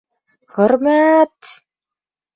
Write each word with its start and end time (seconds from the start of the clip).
—Хөрмә-әт!.. 0.55 1.53